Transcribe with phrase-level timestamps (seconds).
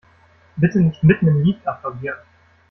[0.57, 2.17] Bitte nicht mitten im Lied applaudieren!